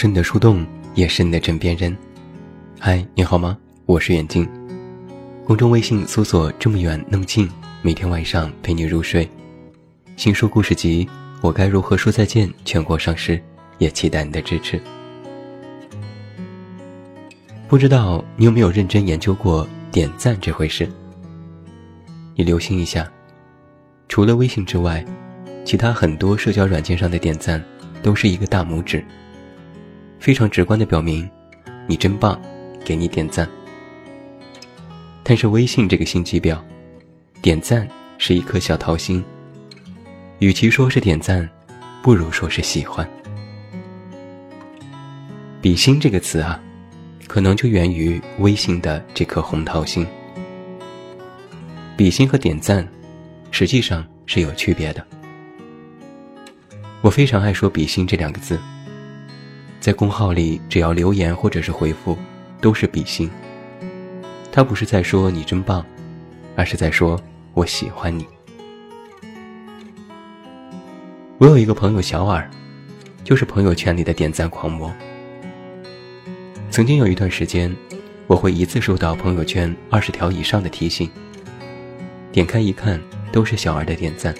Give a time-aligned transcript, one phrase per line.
[0.00, 0.64] 是你的树洞，
[0.94, 1.94] 也是你的枕边人。
[2.78, 3.58] 嗨，你好吗？
[3.84, 4.48] 我是远近。
[5.44, 7.46] 公众微信搜索“这么远那么近”，
[7.84, 9.28] 每天晚上陪你入睡。
[10.16, 11.04] 新书故事集
[11.42, 13.38] 《我该如何说再见》全国上市，
[13.76, 14.80] 也期待你的支持。
[17.68, 20.88] 不知道你有没有认真研究过点赞这回事？
[22.34, 23.06] 你留心一下，
[24.08, 25.04] 除了微信之外，
[25.62, 27.62] 其他很多社交软件上的点赞
[28.02, 29.04] 都是一个大拇指。
[30.20, 31.28] 非常直观的表明，
[31.88, 32.38] 你真棒，
[32.84, 33.48] 给你点赞。
[35.22, 36.58] 但是微信这个心机婊，
[37.40, 37.88] 点赞
[38.18, 39.24] 是一颗小桃心。
[40.38, 41.48] 与其说是点赞，
[42.02, 43.08] 不如说是喜欢。
[45.62, 46.60] 比心这个词啊，
[47.26, 50.06] 可能就源于微信的这颗红桃心。
[51.96, 52.86] 比心和点赞，
[53.50, 55.06] 实际上是有区别的。
[57.00, 58.58] 我非常爱说比心这两个字。
[59.80, 62.16] 在公号里，只要留言或者是回复，
[62.60, 63.30] 都是比心。
[64.52, 65.84] 他不是在说你真棒，
[66.54, 67.18] 而是在说
[67.54, 68.26] 我喜欢你。
[71.38, 72.48] 我有一个朋友小耳，
[73.24, 74.92] 就是朋友圈里的点赞狂魔。
[76.70, 77.74] 曾经有一段时间，
[78.26, 81.10] 我会一次收到朋友圈二十条以上的提醒，
[82.30, 83.00] 点开一看，
[83.32, 84.34] 都是小儿的点赞。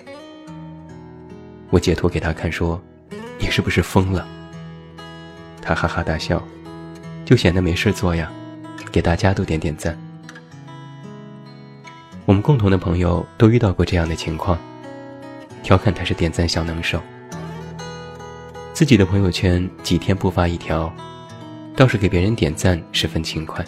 [1.71, 2.79] 我截图给他看，说
[3.41, 4.29] ：“你是不是疯了？”
[5.63, 6.43] 他哈哈大笑，
[7.25, 8.31] 就显得没事做呀，
[8.91, 9.97] 给大家都点点赞。
[12.25, 14.59] 我们共同的朋友都遇到过这样的情况，
[15.63, 17.01] 调侃他是点赞小能手。
[18.73, 20.93] 自己的朋友圈几天不发一条，
[21.77, 23.65] 倒是给别人点赞十分勤快。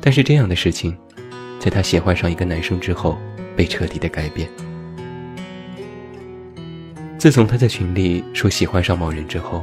[0.00, 0.96] 但是这样的事情，
[1.60, 3.18] 在他喜欢上一个男生之后，
[3.54, 4.48] 被彻底的改变。
[7.20, 9.62] 自从他在群里说喜欢上某人之后，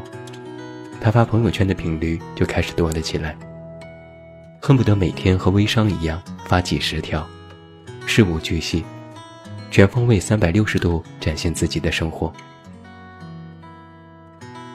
[1.02, 3.36] 他发朋友圈的频率就开始多了起来，
[4.62, 7.28] 恨不得每天和微商一样发几十条，
[8.06, 8.86] 事无巨细，
[9.72, 12.32] 全方位三百六十度展现自己的生活。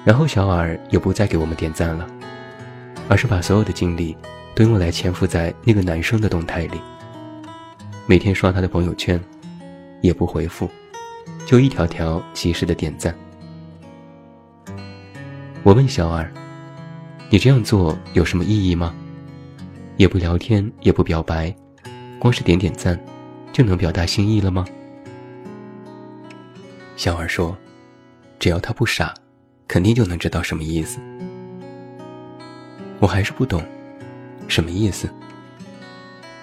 [0.05, 2.05] 然后小耳也不再给我们点赞了，
[3.09, 4.17] 而是把所有的精力
[4.57, 6.81] 都用来潜伏在那个男生的动态里，
[8.07, 9.23] 每天刷他的朋友圈，
[10.01, 10.69] 也不回复。
[11.47, 13.15] 就一条条及时的点赞。
[15.63, 16.31] 我问小二
[17.31, 18.95] ：“你这样做有什么意义吗？
[19.97, 21.55] 也不聊天，也不表白，
[22.19, 22.99] 光是点点赞，
[23.53, 24.65] 就能表达心意了吗？”
[26.97, 27.57] 小二说
[28.41, 29.15] ：“只要他不傻，
[29.69, 30.99] 肯定就能知道什么意思。”
[32.99, 33.65] 我还是不懂，
[34.49, 35.09] 什么意思？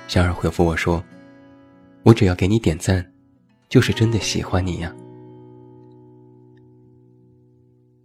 [0.08, 1.04] 小二回复我说
[2.04, 3.06] ：“我只要给你点赞。”
[3.70, 4.92] 就是真的喜欢你呀。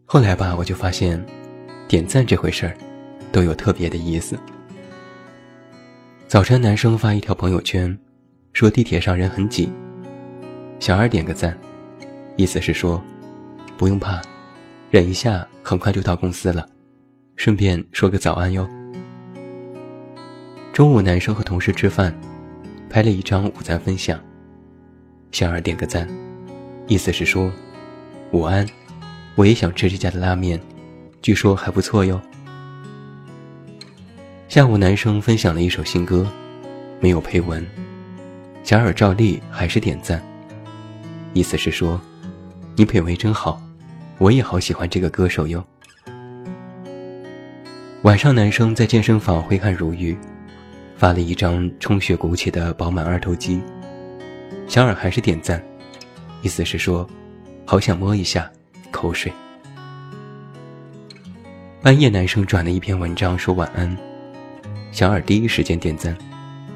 [0.04, 1.24] 后来吧，我就发现，
[1.88, 2.76] 点赞这回事儿，
[3.32, 4.38] 都有特别的意思。
[6.28, 7.98] 早晨，男生发一条朋友圈，
[8.52, 9.70] 说地铁上人很挤，
[10.78, 11.58] 小二点个赞，
[12.36, 13.02] 意思是说，
[13.78, 14.20] 不用怕，
[14.90, 16.68] 忍一下，很快就到公司了，
[17.36, 18.68] 顺便说个早安哟。
[20.74, 22.14] 中午，男生和同事吃饭，
[22.90, 24.20] 拍了一张午餐分享。
[25.34, 26.08] 小二点个赞，
[26.86, 27.50] 意思是说，
[28.30, 28.64] 午安，
[29.34, 30.60] 我也想吃这家的拉面，
[31.20, 32.22] 据说还不错哟。
[34.46, 36.24] 下午男生分享了一首新歌，
[37.00, 37.66] 没有配文，
[38.62, 40.22] 小二照例还是点赞，
[41.32, 42.00] 意思是说，
[42.76, 43.60] 你品味真好，
[44.18, 45.64] 我也好喜欢这个歌手哟。
[48.02, 50.16] 晚上男生在健身房挥汗如雨，
[50.96, 53.60] 发了一张充血鼓起的饱满二头肌。
[54.66, 55.62] 小耳还是点赞，
[56.42, 57.08] 意思是说，
[57.64, 58.50] 好想摸一下，
[58.90, 59.32] 口水。
[61.80, 63.96] 半夜男生转了一篇文章说晚安，
[64.90, 66.16] 小耳第一时间点赞，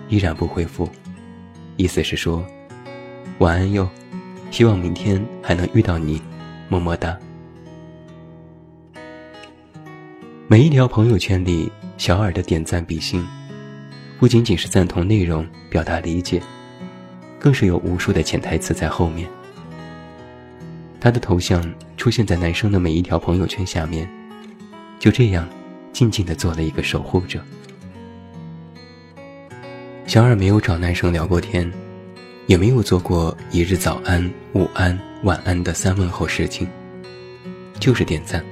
[0.09, 0.89] 依然不回复，
[1.77, 2.45] 意思是说，
[3.39, 3.89] 晚安哟，
[4.51, 6.21] 希望明天还能遇到你，
[6.69, 7.19] 么么哒。
[10.47, 13.27] 每一条朋友圈里，小耳的点赞比心，
[14.19, 16.41] 不仅仅是赞同内容，表达理解。
[17.39, 19.29] 更是有无数的潜台词在后面。
[21.01, 21.63] 他的头像
[21.97, 24.09] 出现在男生的每一条朋友圈下面，
[24.99, 25.49] 就这样，
[25.93, 27.41] 静静的做了一个守护者。
[30.07, 31.71] 小二没有找男生聊过天，
[32.47, 36.67] 也没有做过一日早安、午安、晚安的三问候事情，
[37.79, 38.45] 就是点赞。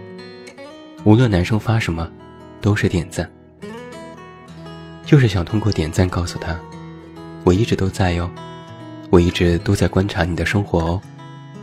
[1.03, 2.09] 无论男生发什么，
[2.61, 3.29] 都是点赞，
[5.05, 6.57] 就是想通过点赞告诉他，
[7.43, 8.31] 我一直都在哟。
[9.11, 11.01] 我一直都在观察你的生活哦，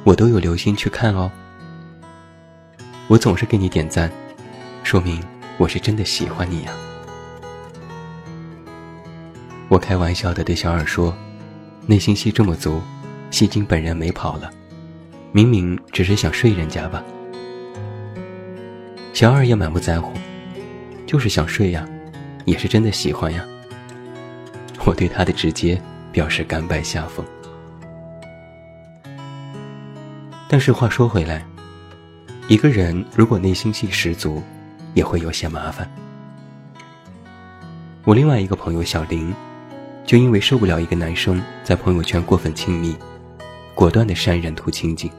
[0.03, 1.31] 我都有留心去看哦。
[3.07, 4.11] 我总是给你点赞，
[4.83, 5.21] 说明
[5.57, 6.71] 我是真的喜欢你呀。
[9.67, 11.15] 我开玩笑的对小二说
[11.85, 12.81] ：“内心戏这么足，
[13.29, 14.49] 戏精本人没跑了，
[15.31, 17.03] 明明只是想睡人家吧。”
[19.13, 20.13] 小二也满不在乎，
[21.05, 21.87] 就是想睡呀，
[22.45, 23.45] 也是真的喜欢呀。
[24.85, 25.79] 我对他的直接
[26.13, 27.25] 表示甘拜下风。
[30.48, 31.45] 但是话说回来，
[32.48, 34.42] 一个人如果内心戏十足，
[34.94, 35.86] 也会有些麻烦。
[38.06, 39.33] 我另外一个朋友小林。
[40.06, 42.94] 就因为受不了一个男生在朋友圈过分亲密，
[43.74, 45.10] 果断的删人图清净。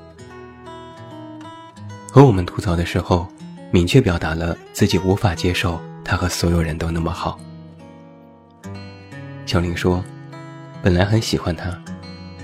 [2.13, 3.27] 和我们吐槽的时候，
[3.71, 7.41] 明确表达了自己无法接受他和所有人都那么好。
[9.47, 10.05] 小林说
[10.85, 11.83] ：“本来很喜欢他，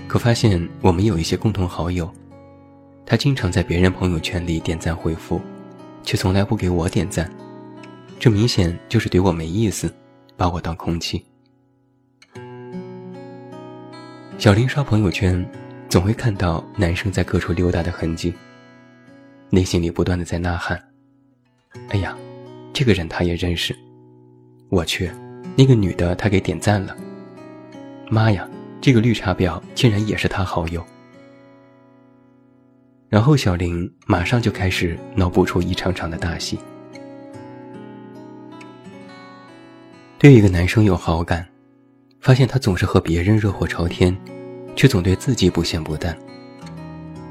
[0.09, 2.11] 可发现我们有一些共同好友，
[3.05, 5.39] 他经常在别人朋友圈里点赞回复，
[6.05, 7.31] 却从来不给我点赞，
[8.19, 9.93] 这明显就是对我没意思，
[10.39, 11.23] 把我当空气。”
[14.39, 15.47] 小林刷朋友圈，
[15.91, 18.33] 总会看到男生在各处溜达的痕迹，
[19.51, 20.83] 内心里不断的在呐喊
[21.93, 22.17] ：“哎呀，
[22.73, 23.77] 这个人他也认识，
[24.71, 25.11] 我去，
[25.59, 26.97] 那个女的他给点赞了。
[28.11, 28.47] 妈呀，
[28.83, 30.85] 这个绿茶婊竟然也是他好友。”
[33.09, 36.59] 然后小林马上就开始脑补出一场场的大戏。
[40.19, 41.47] 对一个男生有好感。
[42.21, 44.15] 发现他总是和别人热火朝天，
[44.77, 46.15] 却总对自己不咸不淡；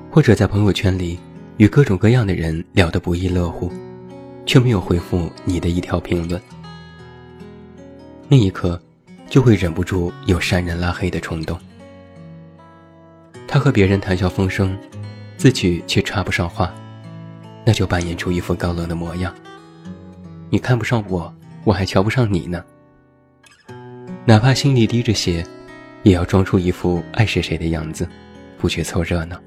[0.09, 1.19] 或者在朋友圈里
[1.57, 3.71] 与各种各样的人聊得不亦乐乎，
[4.47, 6.41] 却没有回复你的一条评论。
[8.27, 8.81] 那一刻，
[9.29, 11.57] 就会忍不住有删人拉黑的冲动。
[13.47, 14.77] 他和别人谈笑风生，
[15.37, 16.73] 自己却插不上话，
[17.65, 19.33] 那就扮演出一副高冷的模样。
[20.49, 21.33] 你看不上我，
[21.63, 22.63] 我还瞧不上你呢。
[24.25, 25.45] 哪怕心里滴着血，
[26.03, 28.07] 也要装出一副爱谁谁的样子，
[28.57, 29.39] 不去凑热闹。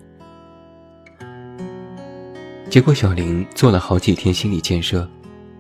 [2.71, 5.09] 结果小林做了好几天心理建设，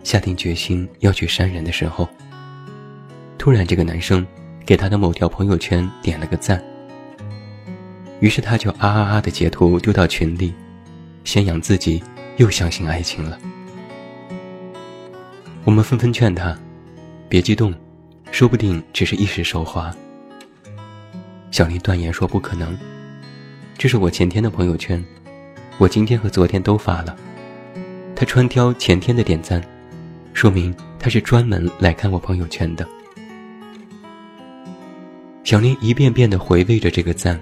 [0.02, 2.08] 下定决心要去删人的时候，
[3.42, 4.24] 突然这个男生
[4.64, 6.62] 给他的某条朋友圈点了个赞。
[8.20, 10.54] 于是他就啊啊啊的截图丢到群里，
[11.24, 12.00] 宣扬自己
[12.36, 13.36] 又相信爱情了。
[15.64, 16.56] 我们纷纷劝他，
[17.28, 17.74] 别激动。
[18.30, 19.92] 说不定只是一时手滑。
[21.50, 22.78] 小林断言说不可能，
[23.76, 25.04] 这是我前天的朋友圈，
[25.78, 27.16] 我今天和昨天都发了。
[28.14, 29.60] 他专挑前天的点赞，
[30.32, 32.86] 说明他是专门来看我朋友圈的。
[35.44, 37.38] 小林一遍遍的回味着这个赞，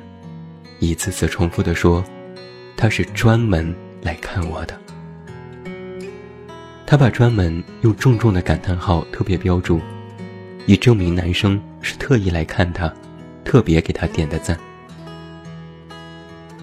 [0.78, 2.02] 一次次重复的说，
[2.74, 4.78] 他是专门来看我的。
[6.86, 9.80] 他把“专门”用重重的感叹号特别标注。
[10.66, 12.92] 以证明男生是特意来看他，
[13.44, 14.58] 特别给他点的赞。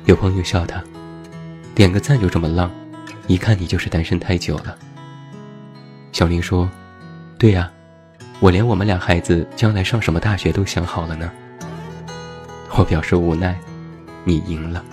[0.05, 0.83] 有朋友笑他，
[1.75, 2.71] 点个赞就这么浪，
[3.27, 4.77] 一看你就是单身太久了。
[6.11, 6.69] 小林说
[7.37, 7.71] ：“对呀，
[8.39, 11.31] 我连我们俩孩子将来上什么大学都想好了呢。”
[12.77, 13.57] 我表示无奈，
[14.23, 14.83] 你赢了。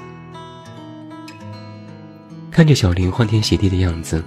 [2.50, 4.24] 看着小林欢天喜地的样子，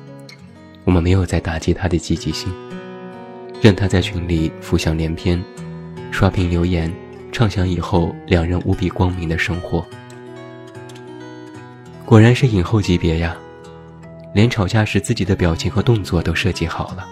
[0.83, 2.53] 我们没有再打击他的积极性。
[3.59, 5.43] 任他在群里浮想联翩，
[6.11, 6.93] 刷屏留言，
[7.31, 9.83] 畅想以后两人无比光明的生活。
[12.05, 13.35] 果然是影后级别呀，
[14.33, 17.07] 连吵架时自己的表情和动作都设计好了。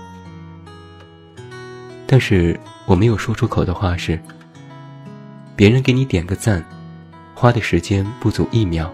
[2.07, 4.19] 但是我没有说出口的话是：
[5.55, 6.63] 别人给你点个赞，
[7.33, 8.91] 花的时间不足一秒，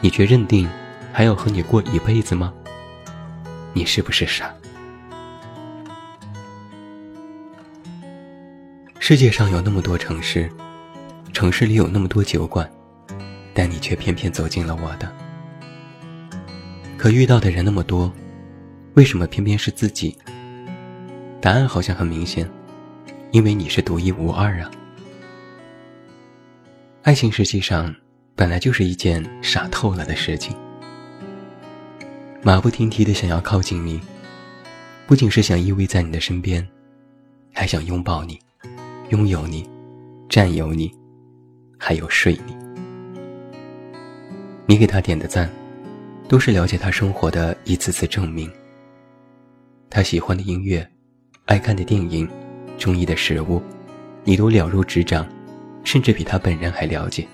[0.00, 0.68] 你却认定
[1.12, 2.52] 还要和你过一辈子吗？
[3.72, 4.54] 你是不是傻？
[9.00, 10.48] 世界上有那么多城市，
[11.32, 12.70] 城市里有那么多酒馆，
[13.52, 15.12] 但你却偏偏走进了我的。
[16.96, 18.12] 可遇到的人那么多，
[18.94, 20.16] 为什么偏偏是自己？
[21.42, 22.48] 答案好像很明显，
[23.32, 24.70] 因为你是独一无二啊！
[27.02, 27.92] 爱情实际上
[28.36, 30.56] 本来就是一件傻透了的事情，
[32.44, 34.00] 马不停蹄的想要靠近你，
[35.04, 36.64] 不仅是想依偎在你的身边，
[37.52, 38.38] 还想拥抱你。
[39.08, 39.68] 拥有你，
[40.28, 40.90] 占有你，
[41.76, 42.56] 还有睡你。
[44.64, 45.50] 你给他点的赞，
[46.28, 48.48] 都是了解他生活的一次次证明。
[49.90, 50.88] 他喜欢的音乐，
[51.46, 52.28] 爱看的电影，
[52.78, 53.60] 中意的食物，
[54.24, 55.26] 你都了如指掌，
[55.82, 57.26] 甚至比他本人还了解。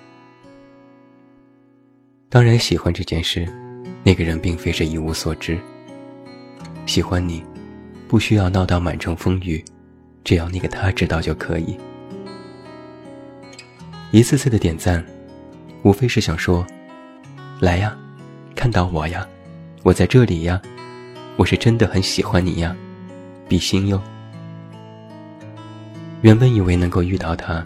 [2.31, 3.47] 当然，喜欢这件事，
[4.03, 5.59] 那个人并非是一无所知。
[6.87, 7.45] 喜欢你，
[8.09, 9.63] 不需要闹到满城风雨，
[10.25, 11.79] 只要那个他知道就可以。
[14.11, 15.05] 一次次的点赞，
[15.83, 16.67] 无非是想说
[17.61, 17.97] ：“来呀，
[18.55, 19.29] 看到我呀，
[19.83, 20.61] 我在这里呀，
[21.37, 22.75] 我是真的很喜欢你呀，
[23.49, 24.01] 比心哟。”
[26.23, 27.65] 原本以为能够遇到他，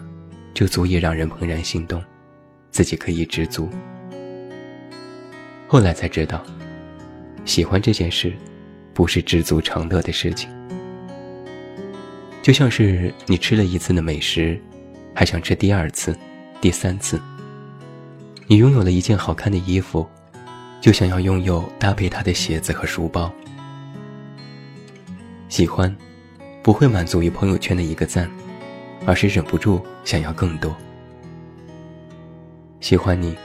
[0.53, 2.01] 就足以让人怦然心动，
[2.71, 3.69] 自己可以知足。
[5.67, 6.43] 后来才知道，
[7.45, 8.31] 喜欢这件事，
[8.93, 10.49] 不是知足常乐的事情。
[12.43, 14.59] 就像是你吃了一次的美食，
[15.15, 16.15] 还想吃第二次。
[16.61, 17.19] 第三次，
[18.47, 20.07] 你拥有了一件好看的衣服，
[20.79, 23.33] 就想要拥有搭配它的鞋子和书包。
[25.53, 25.95] 喜欢，
[26.63, 28.27] 不会满足于朋友圈的一个赞，
[29.05, 30.75] 而是忍不住想要更多。
[32.79, 33.37] 喜欢你，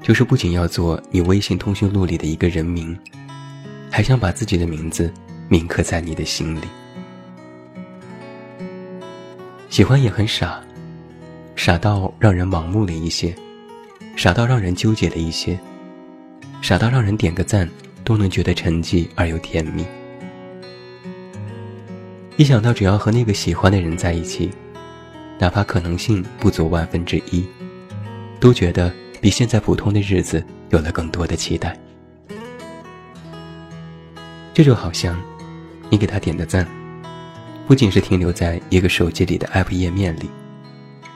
[0.00, 2.96] 就是不仅要做你微信通讯录里的一个人名，
[3.90, 5.12] 还想把自己的名字
[5.48, 6.68] 铭刻在你的心里。
[9.68, 10.62] 喜欢也很傻。
[11.56, 13.34] 傻到让人盲目了一些，
[14.14, 15.58] 傻到让人纠结了一些，
[16.62, 17.68] 傻到让人点个赞
[18.04, 19.84] 都能觉得沉寂而又甜蜜。
[22.36, 24.50] 一想到只要和那个喜欢的人在一起，
[25.38, 27.46] 哪怕可能性不足万分之一，
[28.38, 31.74] 都觉得比现在普通的日子有了更多的期待。
[34.52, 35.18] 这就好像，
[35.88, 36.66] 你给他点的赞，
[37.66, 40.30] 不仅是停留在一个手机里的 App 页面里。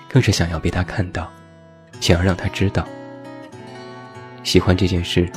[0.09, 1.31] 更是想要被他看到，
[2.01, 2.85] 想要让他知道。
[4.43, 5.31] 喜欢这件事，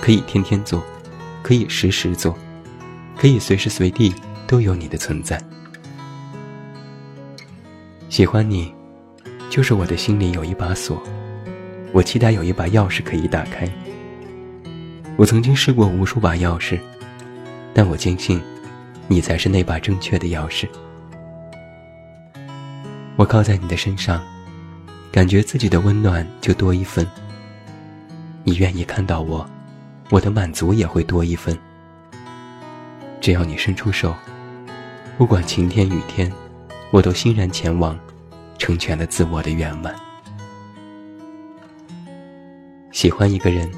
[0.00, 0.82] 可以天天做，
[1.42, 2.36] 可以时时做，
[3.16, 4.12] 可以随时随地
[4.46, 5.40] 都有你的存在。
[8.08, 8.72] 喜欢你，
[9.50, 11.02] 就是我的心里有一把锁，
[11.92, 13.68] 我期待有一把钥匙可以打开。
[15.16, 16.78] 我曾经试过无数把钥匙，
[17.74, 18.40] 但我坚信，
[19.08, 20.68] 你才是那把正确的钥匙。
[23.16, 24.22] 我靠在你的身上，
[25.10, 27.06] 感觉自己的温暖就多一分。
[28.44, 29.48] 你愿意看到我，
[30.10, 31.58] 我的满足也会多一分。
[33.20, 34.14] 只要你伸出手，
[35.18, 36.30] 不管晴天雨天，
[36.90, 37.98] 我都欣然前往，
[38.58, 39.96] 成全了自我的圆满。
[42.92, 43.70] 喜欢一个人，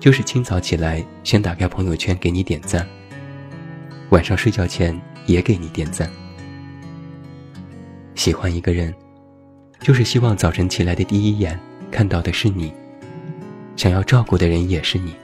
[0.00, 2.84] 就是清早起来先打开朋友圈给你点赞，
[4.10, 6.10] 晚上睡觉前也给你点赞。
[8.16, 8.92] 喜欢一个人，
[9.78, 11.56] 就是希望早晨起来的第一眼
[11.92, 12.72] 看到的是你，
[13.76, 15.14] 想要照顾的人也是你，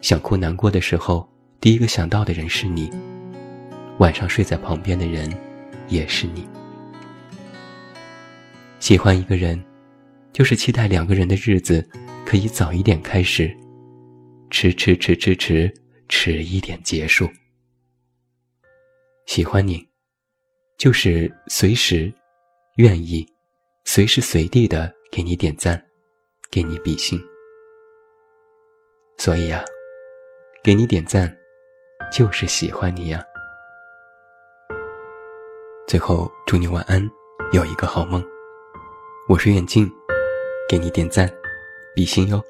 [0.00, 1.28] 想哭难过的时候
[1.60, 2.90] 第一个想到的人是你，
[3.98, 5.32] 晚上睡在旁边的人
[5.88, 6.48] 也是你。
[8.80, 9.62] 喜欢一个人，
[10.32, 11.88] 就是期待两个人的日子
[12.26, 13.54] 可以早一点开始，
[14.50, 15.72] 迟迟迟迟迟
[16.08, 17.28] 迟一点结束。
[19.26, 19.86] 喜欢你。
[20.78, 22.12] 就是随时
[22.74, 23.24] 愿意、
[23.84, 25.80] 随时随地的给你点赞，
[26.50, 27.20] 给你比心。
[29.16, 29.64] 所以呀，
[30.64, 31.32] 给你点赞，
[32.10, 33.22] 就是喜欢你呀。
[35.92, 37.06] 最后，祝你晚安，
[37.52, 38.24] 有一个好梦。
[39.28, 39.92] 我是远近，
[40.66, 41.30] 给你点赞，
[41.94, 42.42] 比心哟。